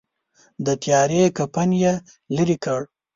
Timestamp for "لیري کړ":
2.35-2.79